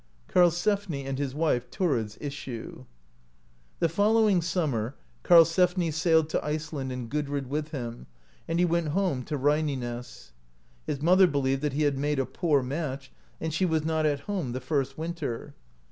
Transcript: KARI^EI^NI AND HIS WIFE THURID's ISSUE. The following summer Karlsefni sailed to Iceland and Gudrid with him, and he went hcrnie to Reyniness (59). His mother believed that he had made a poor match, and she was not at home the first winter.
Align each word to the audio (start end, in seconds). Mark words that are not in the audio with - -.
KARI^EI^NI 0.29 1.05
AND 1.07 1.19
HIS 1.19 1.35
WIFE 1.35 1.69
THURID's 1.69 2.17
ISSUE. 2.19 2.87
The 3.77 3.87
following 3.87 4.41
summer 4.41 4.95
Karlsefni 5.23 5.93
sailed 5.93 6.27
to 6.29 6.43
Iceland 6.43 6.91
and 6.91 7.07
Gudrid 7.07 7.45
with 7.45 7.69
him, 7.69 8.07
and 8.47 8.57
he 8.57 8.65
went 8.65 8.95
hcrnie 8.95 9.25
to 9.25 9.37
Reyniness 9.37 10.31
(59). 10.87 10.87
His 10.87 11.01
mother 11.03 11.27
believed 11.27 11.61
that 11.61 11.73
he 11.73 11.83
had 11.83 11.99
made 11.99 12.17
a 12.17 12.25
poor 12.25 12.63
match, 12.63 13.11
and 13.39 13.53
she 13.53 13.67
was 13.67 13.85
not 13.85 14.07
at 14.07 14.21
home 14.21 14.53
the 14.53 14.59
first 14.59 14.97
winter. 14.97 15.53